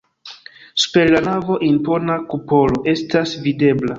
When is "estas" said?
2.97-3.37